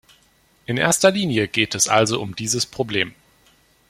[0.65, 3.13] In erster Linie geht es also um dieses Problem.